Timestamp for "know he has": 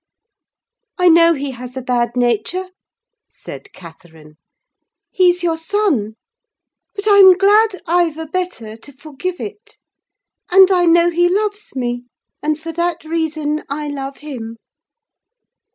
1.09-1.77